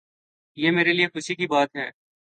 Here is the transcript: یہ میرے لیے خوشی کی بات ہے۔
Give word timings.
یہ 0.57 0.71
میرے 0.71 0.93
لیے 0.93 1.07
خوشی 1.07 1.35
کی 1.35 1.47
بات 1.47 1.75
ہے۔ 1.75 1.89